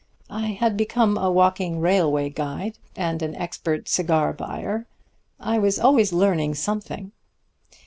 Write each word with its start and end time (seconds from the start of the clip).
I 0.31 0.47
had 0.47 0.77
become 0.77 1.15
a 1.15 1.29
walking 1.29 1.79
railway 1.79 2.31
guide 2.31 2.79
and 2.95 3.21
an 3.21 3.35
expert 3.35 3.87
cigar 3.87 4.33
buyer. 4.33 4.87
I 5.39 5.59
was 5.59 5.77
always 5.79 6.11
learning 6.11 6.55
something. 6.55 7.11